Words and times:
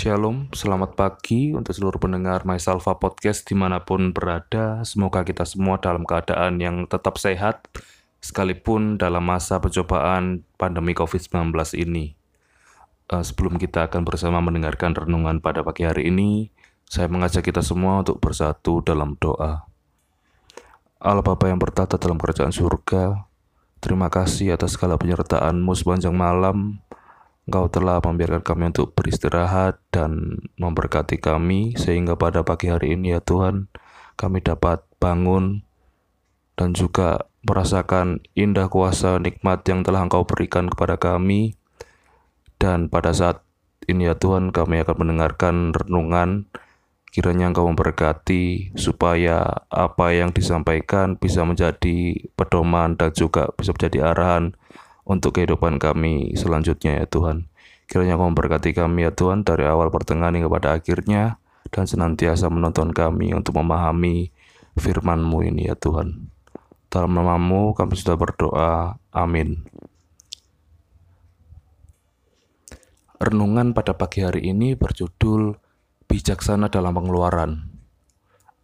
Shalom, 0.00 0.48
selamat 0.56 0.96
pagi 0.96 1.52
untuk 1.52 1.76
seluruh 1.76 2.00
pendengar 2.00 2.48
My 2.48 2.56
Salva 2.56 2.96
Podcast 2.96 3.44
di 3.44 3.52
mana 3.52 3.84
pun 3.84 4.16
berada. 4.16 4.80
Semoga 4.80 5.20
kita 5.28 5.44
semua 5.44 5.76
dalam 5.76 6.08
keadaan 6.08 6.56
yang 6.56 6.88
tetap 6.88 7.20
sehat, 7.20 7.68
sekalipun 8.24 8.96
dalam 8.96 9.20
masa 9.20 9.60
percobaan 9.60 10.40
pandemi 10.56 10.96
COVID-19 10.96 11.52
ini. 11.76 12.16
Uh, 13.12 13.20
sebelum 13.20 13.60
kita 13.60 13.92
akan 13.92 14.08
bersama 14.08 14.40
mendengarkan 14.40 14.96
renungan 14.96 15.36
pada 15.44 15.60
pagi 15.60 15.84
hari 15.84 16.08
ini, 16.08 16.48
saya 16.88 17.04
mengajak 17.12 17.44
kita 17.44 17.60
semua 17.60 18.00
untuk 18.00 18.24
bersatu 18.24 18.80
dalam 18.80 19.20
doa. 19.20 19.68
Allah 20.96 21.20
Bapa 21.20 21.44
yang 21.44 21.60
bertata 21.60 22.00
dalam 22.00 22.16
kerajaan 22.16 22.56
surga, 22.56 23.28
terima 23.84 24.08
kasih 24.08 24.56
atas 24.56 24.80
segala 24.80 24.96
penyertaan-Mu 24.96 25.76
sepanjang 25.76 26.16
malam, 26.16 26.80
Engkau 27.50 27.66
telah 27.66 27.98
membiarkan 27.98 28.46
kami 28.46 28.70
untuk 28.70 28.94
beristirahat 28.94 29.82
dan 29.90 30.38
memberkati 30.54 31.18
kami 31.18 31.74
sehingga 31.74 32.14
pada 32.14 32.46
pagi 32.46 32.70
hari 32.70 32.94
ini 32.94 33.10
ya 33.10 33.18
Tuhan 33.18 33.66
kami 34.14 34.38
dapat 34.38 34.86
bangun 35.02 35.66
dan 36.54 36.78
juga 36.78 37.26
merasakan 37.42 38.22
indah 38.38 38.70
kuasa 38.70 39.18
nikmat 39.18 39.66
yang 39.66 39.82
telah 39.82 40.06
Engkau 40.06 40.22
berikan 40.30 40.70
kepada 40.70 40.94
kami 40.94 41.58
dan 42.62 42.86
pada 42.86 43.10
saat 43.10 43.42
ini 43.90 44.06
ya 44.06 44.14
Tuhan 44.14 44.54
kami 44.54 44.86
akan 44.86 44.94
mendengarkan 45.02 45.74
renungan 45.74 46.46
kiranya 47.10 47.50
Engkau 47.50 47.66
memberkati 47.66 48.78
supaya 48.78 49.66
apa 49.66 50.14
yang 50.14 50.30
disampaikan 50.30 51.18
bisa 51.18 51.42
menjadi 51.42 52.30
pedoman 52.38 52.94
dan 52.94 53.10
juga 53.10 53.50
bisa 53.58 53.74
menjadi 53.74 54.14
arahan 54.14 54.54
untuk 55.10 55.34
kehidupan 55.34 55.82
kami 55.82 56.38
selanjutnya 56.38 57.02
ya 57.02 57.06
Tuhan. 57.10 57.49
Kiranya 57.90 58.14
Kau 58.14 58.30
memberkati 58.30 58.70
kami 58.70 59.02
ya 59.02 59.10
Tuhan 59.10 59.42
dari 59.42 59.66
awal 59.66 59.90
pertengahan 59.90 60.38
hingga 60.38 60.46
pada 60.46 60.78
akhirnya 60.78 61.42
dan 61.74 61.90
senantiasa 61.90 62.46
menonton 62.46 62.94
kami 62.94 63.34
untuk 63.34 63.58
memahami 63.58 64.30
firman-Mu 64.78 65.42
ini 65.50 65.66
ya 65.66 65.74
Tuhan. 65.74 66.30
Dalam 66.86 67.10
namamu 67.18 67.74
kami 67.74 67.98
sudah 67.98 68.14
berdoa. 68.14 68.94
Amin. 69.10 69.66
Renungan 73.18 73.74
pada 73.74 73.98
pagi 73.98 74.22
hari 74.22 74.54
ini 74.54 74.78
berjudul 74.78 75.58
Bijaksana 76.06 76.70
dalam 76.70 76.94
Pengeluaran. 76.94 77.74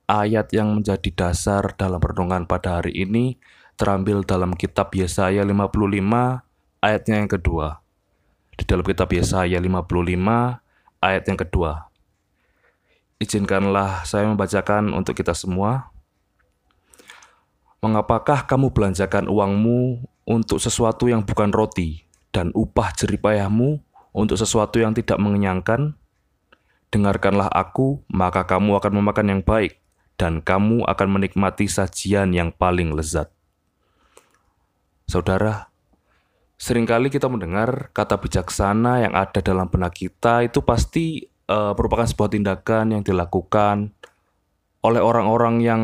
Ayat 0.06 0.54
yang 0.54 0.70
menjadi 0.70 1.10
dasar 1.10 1.74
dalam 1.74 1.98
renungan 1.98 2.47
pada 2.47 2.78
hari 2.78 2.94
ini 2.94 3.42
terambil 3.74 4.22
dalam 4.22 4.54
kitab 4.54 4.94
Yesaya 4.94 5.42
55 5.42 5.66
ayatnya 6.78 7.14
yang 7.19 7.30
kedua. 7.30 7.85
Di 8.56 8.64
dalam 8.64 8.82
kitab 8.82 9.12
Yesaya 9.12 9.60
55 9.60 10.64
ayat 11.04 11.22
yang 11.28 11.38
kedua. 11.38 11.92
Izinkanlah 13.16 14.04
saya 14.04 14.28
membacakan 14.28 14.92
untuk 14.92 15.16
kita 15.16 15.32
semua. 15.36 15.92
Mengapakah 17.84 18.48
kamu 18.48 18.72
belanjakan 18.72 19.28
uangmu 19.28 20.04
untuk 20.24 20.58
sesuatu 20.58 21.08
yang 21.08 21.22
bukan 21.25 21.53
roti 21.53 22.04
dan 22.32 22.53
upah 22.56 22.92
jeripayahmu 22.97 23.81
untuk 24.16 24.36
sesuatu 24.41 24.81
yang 24.81 24.97
tidak 24.97 25.20
mengenyangkan? 25.20 25.97
Dengarkanlah 26.88 27.52
aku, 27.52 28.00
maka 28.08 28.48
kamu 28.48 28.81
akan 28.81 28.92
memakan 29.00 29.26
yang 29.36 29.42
baik, 29.44 29.76
dan 30.16 30.41
kamu 30.41 30.84
akan 30.88 31.08
menikmati 31.12 31.69
sajian 31.69 32.32
yang 32.32 32.48
paling 32.52 32.97
lezat. 32.97 33.28
Saudara, 35.04 35.70
sering 36.56 36.89
kali 36.89 37.12
kita 37.12 37.28
mendengar 37.28 37.93
kata 37.93 38.17
bijaksana 38.17 39.05
yang 39.05 39.12
ada 39.12 39.44
dalam 39.44 39.69
benak 39.69 39.93
kita 39.93 40.41
itu 40.44 40.65
pasti 40.65 41.21
uh, 41.53 41.77
merupakan 41.77 42.09
sebuah 42.09 42.33
tindakan 42.33 42.97
yang 42.97 43.03
dilakukan 43.05 43.93
oleh 44.81 45.00
orang-orang 45.03 45.55
yang 45.61 45.83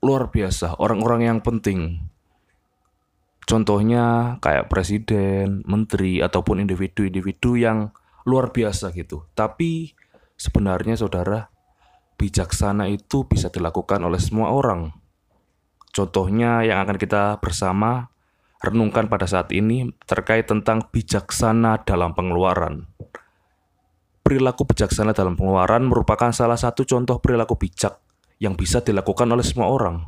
luar 0.00 0.32
biasa, 0.32 0.80
orang-orang 0.80 1.28
yang 1.28 1.38
penting. 1.44 2.00
Contohnya 3.44 4.36
kayak 4.38 4.70
presiden, 4.70 5.66
menteri, 5.66 6.22
ataupun 6.22 6.62
individu-individu 6.62 7.58
yang 7.58 7.90
luar 8.24 8.54
biasa 8.54 8.94
gitu. 8.94 9.26
Tapi 9.34 9.90
sebenarnya 10.38 10.94
saudara, 10.94 11.50
bijaksana 12.14 12.86
itu 12.92 13.26
bisa 13.26 13.50
dilakukan 13.50 14.04
oleh 14.06 14.20
semua 14.22 14.54
orang. 14.54 14.94
Contohnya 15.90 16.62
yang 16.62 16.78
akan 16.86 16.94
kita 16.94 17.42
bersama 17.42 18.12
renungkan 18.60 19.08
pada 19.08 19.24
saat 19.24 19.48
ini 19.56 19.88
terkait 20.04 20.44
tentang 20.44 20.84
bijaksana 20.92 21.80
dalam 21.82 22.12
pengeluaran. 22.12 22.84
Perilaku 24.20 24.68
bijaksana 24.68 25.16
dalam 25.16 25.34
pengeluaran 25.34 25.88
merupakan 25.88 26.30
salah 26.30 26.60
satu 26.60 26.84
contoh 26.84 27.18
perilaku 27.18 27.56
bijak 27.56 27.98
yang 28.38 28.54
bisa 28.54 28.84
dilakukan 28.84 29.26
oleh 29.32 29.42
semua 29.42 29.72
orang. 29.72 30.04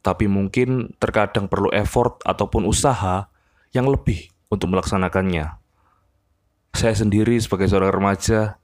Tapi 0.00 0.28
mungkin 0.28 0.92
terkadang 1.00 1.48
perlu 1.48 1.72
effort 1.72 2.20
ataupun 2.24 2.68
usaha 2.68 3.28
yang 3.72 3.88
lebih 3.88 4.28
untuk 4.52 4.72
melaksanakannya. 4.72 5.56
Saya 6.76 6.94
sendiri 6.94 7.36
sebagai 7.40 7.66
seorang 7.66 7.92
remaja, 7.92 8.60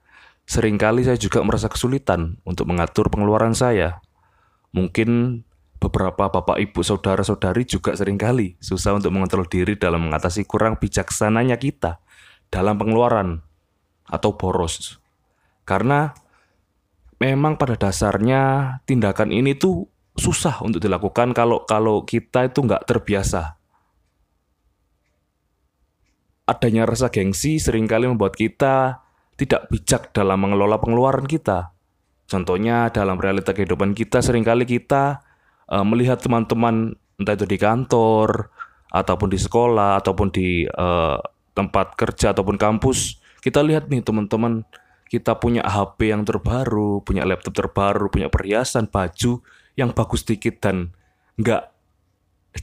sering 0.46 0.78
kali 0.78 1.02
saya 1.02 1.18
juga 1.18 1.42
merasa 1.42 1.66
kesulitan 1.66 2.38
untuk 2.46 2.68
mengatur 2.68 3.10
pengeluaran 3.10 3.52
saya. 3.52 4.00
Mungkin 4.72 5.42
beberapa 5.76 6.32
bapak 6.32 6.56
ibu 6.60 6.80
saudara-saudari 6.80 7.68
juga 7.68 7.92
sering 7.92 8.16
kali 8.16 8.56
susah 8.60 8.96
untuk 8.96 9.12
mengontrol 9.12 9.44
diri 9.44 9.76
dalam 9.76 10.08
mengatasi 10.08 10.48
kurang 10.48 10.80
bijaksananya 10.80 11.60
kita 11.60 12.00
dalam 12.48 12.80
pengeluaran 12.80 13.44
atau 14.08 14.38
boros. 14.38 14.98
Karena 15.66 16.14
memang 17.18 17.58
pada 17.58 17.74
dasarnya 17.76 18.76
tindakan 18.86 19.34
ini 19.34 19.58
tuh 19.58 19.90
susah 20.16 20.64
untuk 20.64 20.80
dilakukan 20.80 21.36
kalau 21.36 21.68
kalau 21.68 22.06
kita 22.08 22.48
itu 22.48 22.64
nggak 22.64 22.88
terbiasa. 22.88 23.60
Adanya 26.46 26.86
rasa 26.86 27.10
gengsi 27.10 27.58
sering 27.58 27.90
kali 27.90 28.06
membuat 28.06 28.38
kita 28.38 29.02
tidak 29.34 29.66
bijak 29.68 30.14
dalam 30.14 30.38
mengelola 30.38 30.78
pengeluaran 30.78 31.26
kita. 31.26 31.74
Contohnya 32.26 32.90
dalam 32.94 33.18
realita 33.18 33.50
kehidupan 33.50 33.94
kita 33.94 34.22
sering 34.22 34.46
kali 34.46 34.62
kita 34.62 35.25
uh, 35.70 35.84
melihat 35.86 36.18
teman-teman 36.22 36.94
entah 37.16 37.34
itu 37.34 37.46
di 37.48 37.58
kantor 37.58 38.52
ataupun 38.92 39.28
di 39.32 39.38
sekolah 39.40 40.00
ataupun 40.04 40.28
di 40.30 40.64
uh, 40.68 41.18
tempat 41.56 41.96
kerja 41.96 42.36
ataupun 42.36 42.60
kampus 42.60 43.18
kita 43.40 43.62
lihat 43.62 43.88
nih 43.88 44.02
teman-teman 44.02 44.66
kita 45.06 45.38
punya 45.38 45.62
HP 45.62 46.10
yang 46.10 46.26
terbaru, 46.26 46.98
punya 47.06 47.22
laptop 47.22 47.54
terbaru, 47.54 48.10
punya 48.10 48.26
perhiasan, 48.26 48.90
baju 48.90 49.38
yang 49.78 49.94
bagus 49.94 50.26
dikit 50.26 50.58
dan 50.58 50.90
nggak 51.38 51.70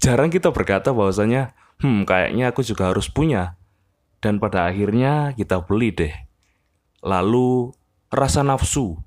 jarang 0.01 0.27
kita 0.27 0.51
berkata 0.51 0.91
bahwasanya 0.91 1.55
hmm 1.79 2.03
kayaknya 2.03 2.51
aku 2.51 2.65
juga 2.65 2.91
harus 2.91 3.07
punya 3.07 3.55
dan 4.19 4.43
pada 4.43 4.67
akhirnya 4.67 5.31
kita 5.39 5.63
beli 5.63 5.95
deh. 5.95 6.13
Lalu 6.99 7.71
rasa 8.11 8.43
nafsu 8.43 8.99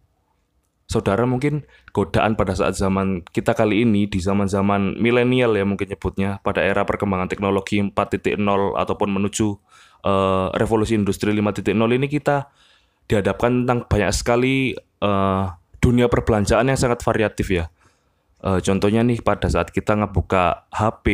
saudara 0.86 1.26
mungkin 1.26 1.66
godaan 1.90 2.38
pada 2.38 2.54
saat 2.54 2.78
zaman 2.78 3.26
kita 3.34 3.58
kali 3.58 3.82
ini 3.82 4.06
di 4.06 4.22
zaman-zaman 4.22 4.94
milenial 5.02 5.58
ya 5.58 5.66
mungkin 5.66 5.90
nyebutnya 5.90 6.38
pada 6.46 6.62
era 6.62 6.86
perkembangan 6.86 7.26
teknologi 7.26 7.82
4.0 7.82 8.38
ataupun 8.78 9.08
menuju 9.10 9.46
uh, 10.06 10.54
revolusi 10.54 10.94
industri 10.94 11.34
5.0 11.34 11.74
ini 11.74 12.06
kita 12.06 12.46
dihadapkan 13.10 13.66
tentang 13.66 13.86
banyak 13.86 14.10
sekali 14.14 14.78
uh, 15.02 15.58
dunia 15.82 16.06
perbelanjaan 16.06 16.70
yang 16.70 16.78
sangat 16.78 17.02
variatif 17.02 17.50
ya. 17.50 17.66
Uh, 18.42 18.62
contohnya 18.62 19.02
nih 19.02 19.18
pada 19.22 19.50
saat 19.50 19.74
kita 19.74 19.98
ngebuka 19.98 20.70
HP 20.70 21.06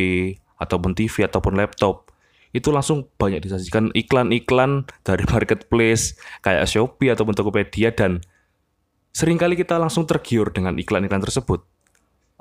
ataupun 0.61 0.93
TV 0.93 1.25
ataupun 1.25 1.57
laptop 1.57 2.13
itu 2.53 2.69
langsung 2.69 3.09
banyak 3.17 3.41
disajikan 3.41 3.89
iklan-iklan 3.97 4.85
dari 5.01 5.25
marketplace 5.33 6.21
kayak 6.45 6.69
Shopee 6.69 7.09
ataupun 7.09 7.33
Tokopedia 7.33 7.97
dan 7.97 8.21
Seringkali 9.13 9.61
kita 9.61 9.77
langsung 9.77 10.09
tergiur 10.09 10.49
dengan 10.57 10.77
iklan-iklan 10.81 11.21
tersebut. 11.21 11.65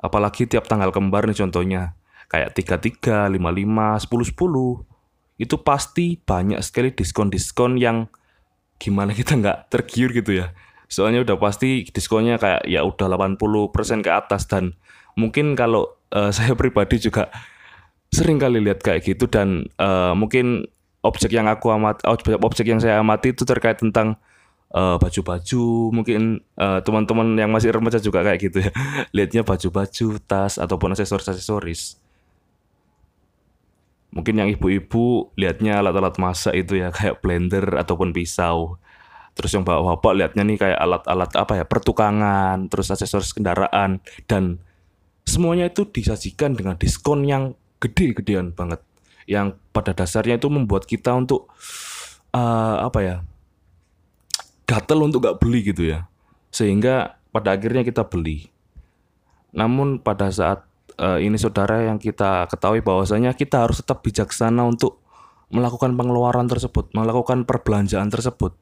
Apalagi 0.00 0.48
tiap 0.48 0.66
tanggal 0.66 0.88
kembar 0.88 1.28
nih 1.28 1.36
contohnya, 1.36 1.94
kayak 2.32 2.56
33, 2.56 3.28
55, 3.28 4.08
10, 4.08 4.80
10. 4.88 5.36
Itu 5.36 5.56
pasti 5.60 6.16
banyak 6.16 6.58
sekali 6.64 6.96
diskon-diskon 6.96 7.76
yang 7.76 8.08
gimana 8.80 9.12
kita 9.12 9.36
nggak 9.36 9.68
tergiur 9.68 10.10
gitu 10.16 10.42
ya. 10.42 10.56
Soalnya 10.88 11.22
udah 11.24 11.36
pasti 11.36 11.86
diskonnya 11.88 12.36
kayak 12.40 12.68
ya 12.68 12.84
udah 12.84 13.06
80% 13.06 14.04
ke 14.04 14.10
atas 14.10 14.48
dan 14.48 14.76
mungkin 15.14 15.52
kalau 15.54 15.92
uh, 16.12 16.32
saya 16.36 16.56
pribadi 16.56 16.98
juga 16.98 17.28
sering 18.12 18.36
kali 18.36 18.60
lihat 18.60 18.84
kayak 18.84 19.08
gitu 19.08 19.24
dan 19.24 19.68
uh, 19.80 20.12
mungkin 20.12 20.68
objek 21.00 21.32
yang 21.32 21.48
aku 21.48 21.72
amat 21.72 22.04
objek, 22.04 22.36
objek 22.44 22.66
yang 22.68 22.80
saya 22.80 23.00
amati 23.00 23.32
itu 23.32 23.48
terkait 23.48 23.80
tentang 23.80 24.20
eh, 24.72 24.96
baju-baju 24.96 25.64
mungkin 25.92 26.40
uh, 26.56 26.80
teman-teman 26.80 27.36
yang 27.36 27.52
masih 27.52 27.70
remaja 27.72 28.00
juga 28.00 28.24
kayak 28.24 28.40
gitu 28.40 28.58
ya 28.64 28.70
lihatnya 29.16 29.42
baju-baju 29.44 30.06
tas 30.24 30.56
ataupun 30.56 30.96
aksesoris-aksesoris 30.96 32.00
mungkin 34.12 34.44
yang 34.44 34.48
ibu-ibu 34.52 35.32
lihatnya 35.36 35.80
alat-alat 35.80 36.16
masak 36.16 36.56
itu 36.56 36.80
ya 36.80 36.88
kayak 36.96 37.20
blender 37.20 37.76
ataupun 37.76 38.16
pisau 38.16 38.80
Terus 39.32 39.50
yang 39.56 39.64
bapak-bapak 39.64 40.12
lihatnya 40.12 40.42
nih 40.44 40.58
kayak 40.60 40.78
alat-alat 40.78 41.30
apa 41.40 41.52
ya, 41.56 41.64
pertukangan, 41.64 42.68
terus 42.68 42.92
aksesoris 42.92 43.32
kendaraan 43.32 44.04
dan 44.28 44.60
semuanya 45.24 45.72
itu 45.72 45.88
disajikan 45.88 46.52
dengan 46.52 46.76
diskon 46.76 47.24
yang 47.24 47.56
gede-gedean 47.80 48.52
banget. 48.52 48.84
Yang 49.24 49.56
pada 49.72 49.96
dasarnya 49.96 50.36
itu 50.36 50.52
membuat 50.52 50.84
kita 50.84 51.16
untuk 51.16 51.48
uh, 52.36 52.76
apa 52.84 52.98
ya? 53.00 53.16
Gatel 54.72 55.04
untuk 55.04 55.28
gak 55.28 55.36
beli 55.36 55.60
gitu 55.60 55.92
ya. 55.92 56.08
Sehingga 56.48 57.20
pada 57.28 57.52
akhirnya 57.52 57.84
kita 57.84 58.08
beli. 58.08 58.48
Namun 59.52 60.00
pada 60.00 60.32
saat 60.32 60.64
uh, 60.96 61.20
ini 61.20 61.36
saudara 61.36 61.84
yang 61.84 62.00
kita 62.00 62.48
ketahui 62.48 62.80
bahwasanya 62.80 63.36
kita 63.36 63.68
harus 63.68 63.84
tetap 63.84 64.00
bijaksana 64.00 64.64
untuk 64.64 65.04
melakukan 65.52 65.92
pengeluaran 65.92 66.48
tersebut, 66.48 66.88
melakukan 66.96 67.44
perbelanjaan 67.44 68.08
tersebut. 68.08 68.56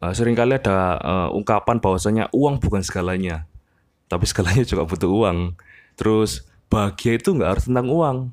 Uh, 0.00 0.16
sering 0.16 0.32
kali 0.32 0.56
ada 0.56 0.96
uh, 0.96 1.28
ungkapan 1.36 1.76
bahwasanya 1.76 2.32
uang 2.32 2.56
bukan 2.56 2.80
segalanya, 2.80 3.44
tapi 4.08 4.24
segalanya 4.24 4.64
juga 4.64 4.88
butuh 4.88 5.12
uang. 5.12 5.60
Terus 6.00 6.48
bahagia 6.72 7.20
itu 7.20 7.36
nggak 7.36 7.50
harus 7.52 7.64
tentang 7.68 7.92
uang, 7.92 8.32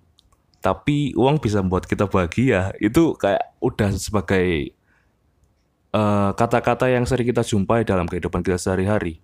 tapi 0.64 1.12
uang 1.20 1.44
bisa 1.44 1.60
membuat 1.60 1.84
kita 1.84 2.08
bahagia. 2.08 2.72
Itu 2.80 3.20
kayak 3.20 3.60
udah 3.60 3.92
sebagai 4.00 4.77
kata-kata 6.36 6.86
uh, 6.88 6.94
yang 6.94 7.06
sering 7.07 7.28
kita 7.28 7.42
jumpai 7.42 7.88
dalam 7.88 8.06
kehidupan 8.06 8.44
kita 8.44 8.60
sehari-hari. 8.60 9.24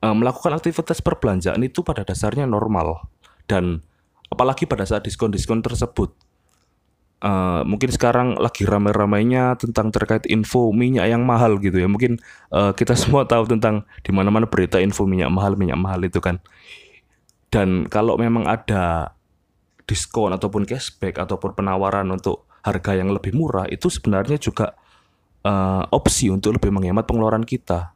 Uh, 0.00 0.16
melakukan 0.16 0.56
aktivitas 0.56 1.04
perbelanjaan 1.04 1.60
itu 1.60 1.84
pada 1.84 2.08
dasarnya 2.08 2.48
normal 2.48 3.04
dan 3.44 3.84
apalagi 4.32 4.64
pada 4.64 4.88
saat 4.88 5.04
diskon-diskon 5.04 5.60
tersebut 5.60 6.16
uh, 7.24 7.62
mungkin 7.64 7.90
sekarang 7.92 8.36
lagi 8.40 8.64
ramai-ramainya 8.64 9.56
tentang 9.60 9.92
terkait 9.92 10.24
info 10.28 10.72
minyak 10.72 11.08
yang 11.08 11.22
mahal 11.24 11.60
gitu 11.60 11.76
ya. 11.78 11.88
Mungkin 11.88 12.18
uh, 12.52 12.72
kita 12.72 12.96
semua 13.00 13.28
tahu 13.28 13.46
tentang 13.48 13.86
di 14.02 14.10
mana-mana 14.10 14.48
berita 14.48 14.80
info 14.80 15.04
minyak 15.04 15.30
mahal, 15.30 15.54
minyak 15.54 15.78
mahal 15.78 16.00
itu 16.04 16.18
kan. 16.18 16.40
Dan 17.50 17.90
kalau 17.90 18.14
memang 18.14 18.46
ada 18.46 19.14
diskon 19.84 20.30
ataupun 20.30 20.64
cashback 20.64 21.18
ataupun 21.18 21.58
penawaran 21.58 22.06
untuk 22.14 22.46
harga 22.62 22.94
yang 22.94 23.10
lebih 23.10 23.34
murah 23.34 23.66
itu 23.66 23.90
sebenarnya 23.90 24.38
juga 24.38 24.78
uh, 25.44 25.84
opsi 25.92 26.28
untuk 26.32 26.56
lebih 26.56 26.72
menghemat 26.72 27.04
pengeluaran 27.04 27.44
kita. 27.44 27.92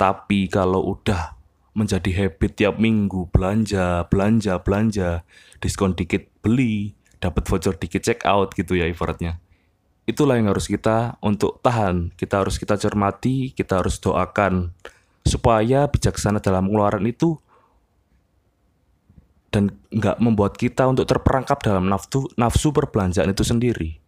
Tapi 0.00 0.48
kalau 0.48 0.96
udah 0.96 1.36
menjadi 1.76 2.10
habit 2.24 2.52
tiap 2.56 2.74
minggu 2.80 3.28
belanja, 3.30 4.08
belanja, 4.08 4.58
belanja, 4.60 5.22
diskon 5.60 5.92
dikit 5.92 6.26
beli, 6.40 6.96
dapat 7.20 7.46
voucher 7.46 7.76
dikit 7.76 8.02
check 8.02 8.24
out 8.24 8.56
gitu 8.56 8.74
ya 8.74 8.88
ibaratnya. 8.88 9.38
Itulah 10.08 10.40
yang 10.40 10.50
harus 10.50 10.66
kita 10.66 11.20
untuk 11.22 11.60
tahan. 11.62 12.10
Kita 12.16 12.42
harus 12.42 12.58
kita 12.58 12.74
cermati, 12.80 13.52
kita 13.54 13.78
harus 13.78 14.00
doakan 14.00 14.74
supaya 15.22 15.86
bijaksana 15.86 16.40
dalam 16.40 16.66
pengeluaran 16.66 17.04
itu 17.04 17.36
dan 19.52 19.70
nggak 19.92 20.16
membuat 20.18 20.56
kita 20.56 20.88
untuk 20.88 21.04
terperangkap 21.04 21.60
dalam 21.60 21.86
nafsu 21.90 22.26
nafsu 22.34 22.72
perbelanjaan 22.72 23.30
itu 23.30 23.44
sendiri. 23.44 23.99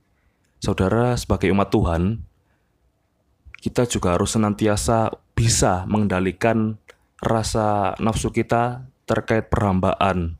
Saudara 0.62 1.18
sebagai 1.18 1.50
umat 1.50 1.74
Tuhan, 1.74 2.22
kita 3.58 3.82
juga 3.90 4.14
harus 4.14 4.30
senantiasa 4.30 5.10
bisa 5.34 5.82
mengendalikan 5.90 6.78
rasa 7.18 7.98
nafsu 7.98 8.30
kita 8.30 8.86
terkait 9.10 9.50
perhambaan 9.50 10.38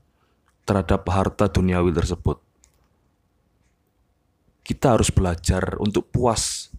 terhadap 0.63 1.03
harta 1.11 1.51
duniawi 1.51 1.91
tersebut 1.91 2.39
kita 4.63 4.95
harus 4.95 5.11
belajar 5.11 5.77
untuk 5.83 6.09
puas 6.09 6.71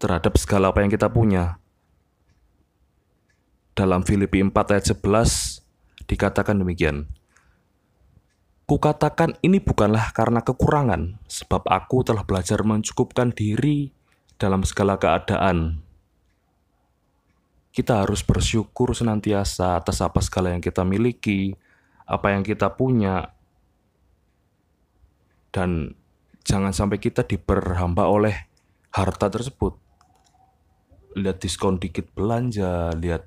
terhadap 0.00 0.34
segala 0.40 0.72
apa 0.72 0.80
yang 0.80 0.90
kita 0.90 1.06
punya. 1.12 1.60
Dalam 3.76 4.02
Filipi 4.02 4.42
4 4.42 4.50
ayat 4.74 4.90
11 4.90 6.08
dikatakan 6.08 6.56
demikian. 6.58 7.06
Kukatakan 8.68 9.40
ini 9.40 9.64
bukanlah 9.64 10.12
karena 10.12 10.44
kekurangan, 10.44 11.16
sebab 11.24 11.64
aku 11.64 12.04
telah 12.04 12.20
belajar 12.28 12.60
mencukupkan 12.60 13.32
diri 13.32 13.88
dalam 14.36 14.60
segala 14.60 15.00
keadaan. 15.00 15.80
Kita 17.72 18.04
harus 18.04 18.20
bersyukur 18.20 18.92
senantiasa 18.92 19.80
atas 19.80 20.04
apa 20.04 20.20
segala 20.20 20.52
yang 20.52 20.60
kita 20.60 20.84
miliki, 20.84 21.56
apa 22.04 22.36
yang 22.36 22.44
kita 22.44 22.68
punya, 22.76 23.32
dan 25.48 25.96
jangan 26.44 26.76
sampai 26.76 27.00
kita 27.00 27.24
diperhamba 27.24 28.04
oleh 28.04 28.36
harta 28.92 29.32
tersebut. 29.32 29.80
Lihat 31.16 31.40
diskon 31.40 31.80
dikit 31.80 32.12
belanja, 32.12 32.92
lihat 33.00 33.24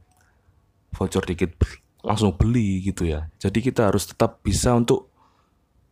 voucher 0.93 1.25
dikit 1.25 1.57
langsung 2.05 2.37
beli 2.37 2.85
gitu 2.85 3.09
ya. 3.09 3.25
Jadi 3.41 3.61
kita 3.61 3.89
harus 3.89 4.05
tetap 4.05 4.45
bisa 4.45 4.77
untuk 4.77 5.10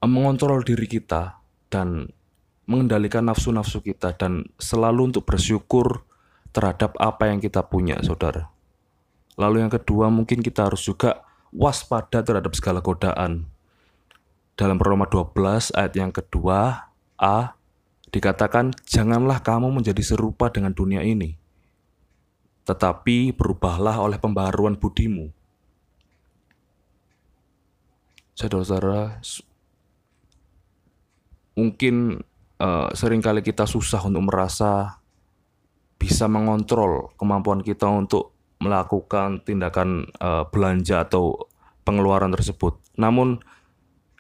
mengontrol 0.08 0.64
diri 0.64 0.88
kita 0.88 1.40
dan 1.68 2.08
mengendalikan 2.70 3.26
nafsu-nafsu 3.26 3.82
kita 3.82 4.14
dan 4.16 4.46
selalu 4.62 5.12
untuk 5.12 5.26
bersyukur 5.26 6.06
terhadap 6.54 6.96
apa 7.02 7.28
yang 7.34 7.42
kita 7.42 7.66
punya, 7.66 7.98
saudara. 8.06 8.48
Lalu 9.36 9.66
yang 9.66 9.74
kedua 9.74 10.14
mungkin 10.14 10.46
kita 10.46 10.70
harus 10.70 10.86
juga 10.86 11.26
waspada 11.50 12.22
terhadap 12.22 12.54
segala 12.54 12.80
godaan. 12.80 13.50
Dalam 14.54 14.78
Roma 14.78 15.08
12 15.08 15.72
ayat 15.74 15.94
yang 15.96 16.12
kedua, 16.12 16.92
A. 17.18 17.56
Dikatakan, 18.10 18.74
janganlah 18.90 19.40
kamu 19.46 19.70
menjadi 19.70 20.02
serupa 20.02 20.50
dengan 20.50 20.74
dunia 20.74 21.06
ini, 21.06 21.38
tetapi 22.66 23.38
berubahlah 23.38 24.02
oleh 24.02 24.18
pembaharuan 24.18 24.74
budimu. 24.82 25.30
Saudara-saudara, 28.34 29.22
mungkin 31.60 32.24
uh, 32.64 32.88
sering 32.96 33.20
kali 33.20 33.44
kita 33.44 33.68
susah 33.68 34.00
untuk 34.08 34.32
merasa 34.32 35.04
bisa 36.00 36.32
mengontrol 36.32 37.12
kemampuan 37.20 37.60
kita 37.60 37.84
untuk 37.92 38.32
melakukan 38.64 39.44
tindakan 39.44 40.08
uh, 40.24 40.48
belanja 40.48 41.04
atau 41.04 41.52
pengeluaran 41.84 42.32
tersebut. 42.32 42.80
Namun, 42.96 43.44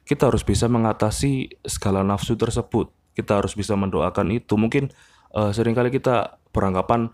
kita 0.03 0.27
harus 0.27 0.43
bisa 0.43 0.67
mengatasi 0.67 1.59
segala 1.63 2.03
nafsu 2.03 2.35
tersebut. 2.35 2.91
Kita 3.15 3.39
harus 3.39 3.55
bisa 3.55 3.75
mendoakan 3.79 4.31
itu. 4.35 4.59
Mungkin 4.59 4.91
uh, 5.35 5.51
sering 5.55 5.75
kali 5.75 5.91
kita 5.91 6.39
beranggapan 6.51 7.11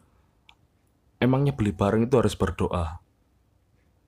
emangnya 1.22 1.54
beli 1.54 1.74
barang 1.74 2.06
itu 2.06 2.16
harus 2.18 2.38
berdoa. 2.38 3.02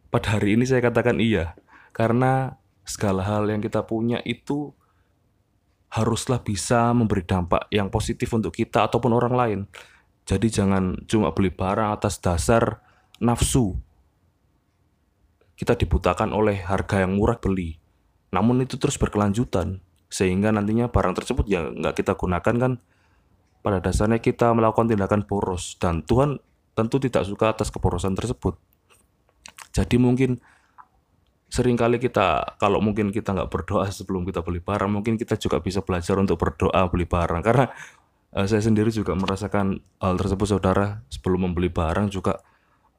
Pada 0.07 0.39
hari 0.39 0.55
ini 0.55 0.63
saya 0.63 0.79
katakan 0.79 1.19
iya, 1.19 1.57
karena 1.91 2.61
segala 2.87 3.25
hal 3.25 3.49
yang 3.51 3.59
kita 3.59 3.83
punya 3.83 4.23
itu 4.23 4.76
haruslah 5.87 6.43
bisa 6.43 6.91
memberi 6.91 7.23
dampak 7.23 7.71
yang 7.71 7.87
positif 7.87 8.31
untuk 8.35 8.51
kita 8.51 8.87
ataupun 8.87 9.11
orang 9.15 9.33
lain. 9.33 9.59
Jadi 10.27 10.51
jangan 10.51 11.07
cuma 11.07 11.31
beli 11.31 11.49
barang 11.49 11.95
atas 11.95 12.19
dasar 12.19 12.83
nafsu. 13.23 13.79
Kita 15.57 15.73
dibutakan 15.73 16.35
oleh 16.35 16.61
harga 16.61 17.01
yang 17.01 17.17
murah 17.17 17.39
beli 17.39 17.79
namun 18.31 18.59
itu 18.59 18.75
terus 18.75 18.99
berkelanjutan 18.99 19.79
sehingga 20.07 20.51
nantinya 20.51 20.91
barang 20.91 21.15
tersebut 21.15 21.47
ya 21.47 21.67
nggak 21.67 21.99
kita 21.99 22.15
gunakan 22.15 22.55
kan 22.59 22.71
pada 23.63 23.83
dasarnya 23.83 24.19
kita 24.23 24.51
melakukan 24.55 24.87
tindakan 24.87 25.23
boros 25.27 25.75
dan 25.79 26.03
Tuhan 26.03 26.39
tentu 26.75 27.01
tidak 27.01 27.25
suka 27.27 27.51
atas 27.51 27.73
keborosan 27.73 28.13
tersebut. 28.15 28.55
Jadi 29.73 29.97
mungkin 29.99 30.39
sering 31.47 31.79
kali 31.79 31.95
kita 31.97 32.59
kalau 32.59 32.83
mungkin 32.83 33.09
kita 33.09 33.31
nggak 33.31 33.47
berdoa 33.47 33.87
sebelum 33.87 34.27
kita 34.27 34.43
beli 34.43 34.59
barang 34.59 34.91
mungkin 34.91 35.15
kita 35.15 35.39
juga 35.39 35.63
bisa 35.63 35.79
belajar 35.79 36.19
untuk 36.19 36.35
berdoa 36.35 36.91
beli 36.91 37.07
barang 37.07 37.39
karena 37.39 37.71
uh, 38.35 38.45
saya 38.45 38.59
sendiri 38.59 38.91
juga 38.91 39.15
merasakan 39.15 39.79
hal 40.03 40.15
tersebut 40.19 40.47
saudara 40.47 41.01
sebelum 41.07 41.47
membeli 41.47 41.71
barang 41.71 42.11
juga 42.11 42.43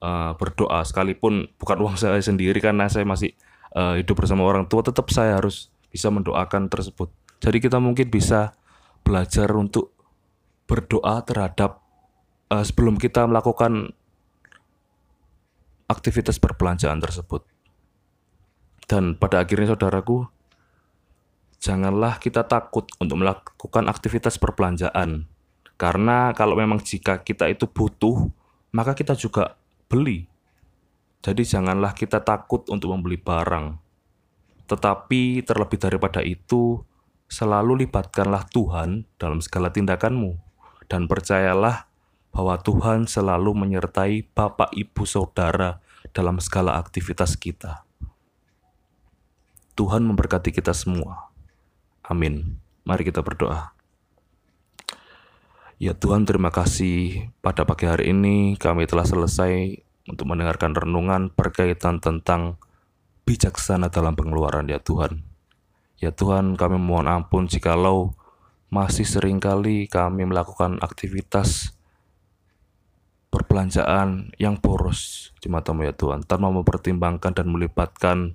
uh, 0.00 0.32
berdoa 0.34 0.80
sekalipun 0.86 1.50
bukan 1.60 1.78
uang 1.84 1.96
saya 2.00 2.18
sendiri 2.24 2.58
karena 2.58 2.88
saya 2.88 3.04
masih 3.04 3.36
uh, 3.76 4.00
hidup 4.00 4.16
bersama 4.24 4.48
orang 4.48 4.64
tua 4.66 4.80
tetap 4.80 5.12
saya 5.12 5.36
harus 5.36 5.68
bisa 5.88 6.12
mendoakan 6.12 6.68
tersebut. 6.68 7.12
Jadi 7.40 7.58
kita 7.62 7.78
mungkin 7.80 8.08
bisa 8.12 8.56
belajar 9.04 9.48
untuk 9.56 9.94
berdoa 10.68 11.24
terhadap 11.24 11.80
uh, 12.52 12.64
sebelum 12.64 13.00
kita 13.00 13.24
melakukan 13.24 13.92
aktivitas 15.88 16.36
perbelanjaan 16.36 17.00
tersebut. 17.00 17.46
Dan 18.88 19.20
pada 19.20 19.44
akhirnya 19.44 19.76
saudaraku, 19.76 20.24
janganlah 21.60 22.16
kita 22.16 22.48
takut 22.48 22.88
untuk 22.96 23.20
melakukan 23.20 23.84
aktivitas 23.86 24.40
perbelanjaan. 24.40 25.28
Karena 25.76 26.32
kalau 26.32 26.56
memang 26.56 26.80
jika 26.80 27.20
kita 27.20 27.46
itu 27.52 27.68
butuh, 27.68 28.32
maka 28.72 28.96
kita 28.96 29.12
juga 29.12 29.60
beli 29.86 30.26
jadi 31.18 31.42
janganlah 31.42 31.98
kita 31.98 32.22
takut 32.22 32.62
untuk 32.70 32.94
membeli 32.94 33.18
barang. 33.18 33.74
Tetapi 34.70 35.42
terlebih 35.42 35.78
daripada 35.80 36.22
itu, 36.22 36.78
selalu 37.26 37.86
libatkanlah 37.86 38.46
Tuhan 38.54 39.02
dalam 39.18 39.42
segala 39.42 39.74
tindakanmu. 39.74 40.38
Dan 40.86 41.10
percayalah 41.10 41.90
bahwa 42.30 42.54
Tuhan 42.62 43.10
selalu 43.10 43.50
menyertai 43.50 44.30
Bapak, 44.30 44.70
Ibu, 44.72 45.02
Saudara 45.04 45.82
dalam 46.14 46.38
segala 46.38 46.78
aktivitas 46.78 47.34
kita. 47.34 47.87
Tuhan 49.78 50.02
memberkati 50.02 50.50
kita 50.50 50.74
semua. 50.74 51.30
Amin. 52.02 52.58
Mari 52.82 53.06
kita 53.06 53.22
berdoa. 53.22 53.70
Ya 55.78 55.94
Tuhan, 55.94 56.26
terima 56.26 56.50
kasih 56.50 57.30
pada 57.38 57.62
pagi 57.62 57.86
hari 57.86 58.10
ini 58.10 58.58
kami 58.58 58.90
telah 58.90 59.06
selesai 59.06 59.78
untuk 60.10 60.26
mendengarkan 60.26 60.74
renungan 60.74 61.30
berkaitan 61.30 62.02
tentang 62.02 62.58
bijaksana 63.22 63.86
dalam 63.86 64.18
pengeluaran 64.18 64.66
ya 64.66 64.82
Tuhan. 64.82 65.22
Ya 66.02 66.10
Tuhan, 66.10 66.58
kami 66.58 66.74
mohon 66.74 67.06
ampun 67.06 67.46
jikalau 67.46 68.18
masih 68.74 69.06
sering 69.06 69.38
kali 69.38 69.86
kami 69.86 70.26
melakukan 70.26 70.82
aktivitas 70.82 71.70
perbelanjaan 73.30 74.34
yang 74.42 74.58
boros 74.58 75.30
di 75.38 75.46
matamu 75.46 75.86
ya 75.86 75.94
Tuhan 75.94 76.26
tanpa 76.26 76.50
mempertimbangkan 76.50 77.32
dan 77.32 77.46
melibatkan 77.46 78.34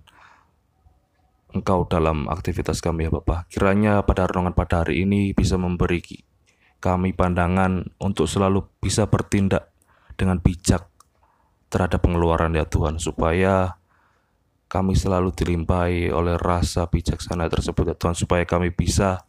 Engkau 1.53 1.85
dalam 1.85 2.25
aktivitas 2.33 2.81
kami 2.81 3.05
ya 3.05 3.11
Bapak. 3.13 3.45
Kiranya 3.53 4.01
pada 4.01 4.25
renungan 4.25 4.57
pada 4.57 4.81
hari 4.81 5.05
ini 5.05 5.37
bisa 5.37 5.53
memberi 5.53 6.01
kami 6.81 7.13
pandangan 7.13 7.93
untuk 8.01 8.25
selalu 8.25 8.65
bisa 8.81 9.05
bertindak 9.05 9.69
dengan 10.17 10.41
bijak 10.41 10.89
terhadap 11.69 12.01
pengeluaran 12.01 12.57
ya 12.57 12.65
Tuhan 12.65 12.97
supaya 12.97 13.77
kami 14.65 14.97
selalu 14.97 15.29
dilimpahi 15.37 16.09
oleh 16.09 16.33
rasa 16.41 16.89
bijaksana 16.89 17.45
tersebut 17.45 17.93
ya 17.93 17.95
Tuhan 17.95 18.17
supaya 18.17 18.43
kami 18.49 18.73
bisa 18.73 19.21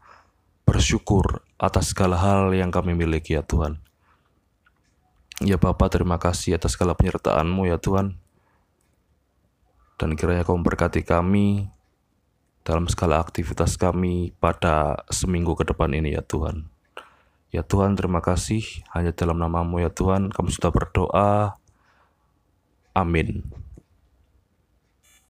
bersyukur 0.64 1.45
atas 1.61 1.93
segala 1.93 2.16
hal 2.16 2.57
yang 2.57 2.73
kami 2.73 2.97
miliki 2.97 3.37
ya 3.37 3.45
Tuhan. 3.45 3.85
Ya 5.45 5.61
Bapak 5.61 5.93
terima 5.93 6.16
kasih 6.16 6.57
atas 6.57 6.73
segala 6.73 6.97
penyertaan-Mu 6.97 7.69
ya 7.69 7.76
Tuhan. 7.76 8.16
Dan 10.00 10.16
kiranya 10.16 10.49
kau 10.49 10.57
memberkati 10.57 11.04
kami 11.04 11.74
dalam 12.64 12.88
segala 12.88 13.21
aktivitas 13.21 13.76
kami 13.76 14.33
pada 14.40 15.04
seminggu 15.12 15.52
ke 15.52 15.68
depan 15.68 15.92
ini 15.92 16.16
ya 16.16 16.25
Tuhan. 16.25 16.66
Ya 17.52 17.62
Tuhan 17.62 17.94
terima 17.94 18.18
kasih 18.18 18.64
hanya 18.97 19.14
dalam 19.14 19.38
namamu 19.38 19.85
ya 19.85 19.92
Tuhan 19.92 20.33
kami 20.33 20.50
sudah 20.50 20.73
berdoa. 20.73 21.61
Amin. 22.97 23.44